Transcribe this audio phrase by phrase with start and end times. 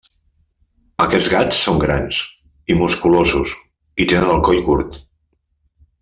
[1.03, 2.21] Aquests gats són grans
[2.75, 3.53] i musculosos
[4.05, 4.97] i tenen el coll curt.